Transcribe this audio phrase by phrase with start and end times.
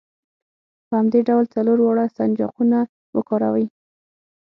[0.87, 2.79] په همدې ډول څلور واړه سنجاقونه
[3.15, 3.65] وکاروئ.